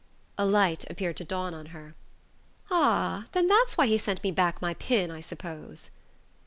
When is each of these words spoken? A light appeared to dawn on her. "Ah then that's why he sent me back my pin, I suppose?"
A 0.35 0.47
light 0.47 0.83
appeared 0.89 1.15
to 1.17 1.23
dawn 1.23 1.53
on 1.53 1.67
her. 1.67 1.93
"Ah 2.71 3.27
then 3.33 3.47
that's 3.47 3.77
why 3.77 3.85
he 3.85 3.99
sent 3.99 4.23
me 4.23 4.31
back 4.31 4.59
my 4.59 4.73
pin, 4.73 5.11
I 5.11 5.21
suppose?" 5.21 5.91